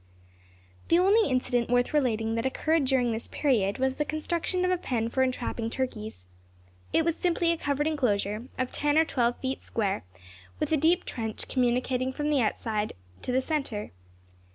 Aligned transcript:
The 0.87 0.97
only 0.97 1.29
incident 1.29 1.69
worth 1.69 1.93
relating 1.93 2.33
that 2.33 2.45
occurred 2.47 2.85
during 2.85 3.11
this 3.11 3.27
period, 3.27 3.77
was 3.77 3.97
the 3.97 4.03
construction 4.03 4.65
of 4.65 4.71
a 4.71 4.77
pen 4.79 5.09
for 5.09 5.21
entrapping 5.21 5.69
turkeys. 5.69 6.25
It 6.91 7.05
was 7.05 7.15
simply 7.15 7.51
a 7.51 7.57
covered 7.57 7.85
enclosure, 7.85 8.45
of 8.57 8.71
ten 8.71 8.97
or 8.97 9.05
twelve 9.05 9.37
feet 9.37 9.61
square, 9.61 10.03
with 10.59 10.71
a 10.71 10.75
deep 10.77 11.05
trench 11.05 11.47
communicating 11.47 12.11
from 12.11 12.31
the 12.31 12.41
outside 12.41 12.93
to 13.21 13.31
the 13.31 13.41
centre. 13.41 13.91